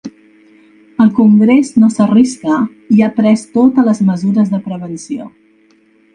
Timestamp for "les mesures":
3.93-4.53